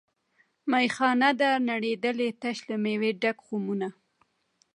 میخانه 0.71 1.29
ده 1.39 1.49
نړېدلې 1.69 2.29
تش 2.41 2.57
له 2.69 2.75
میو 2.83 3.03
ډک 3.21 3.37
خُمونه 3.45 3.87